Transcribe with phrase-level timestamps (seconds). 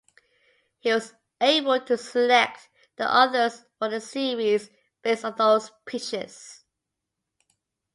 [0.79, 4.67] He was able to select the authors for the series
[5.03, 6.63] based on those pitches.